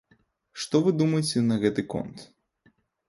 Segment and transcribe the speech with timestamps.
[0.61, 2.17] Што вы думаеце на гэты конт?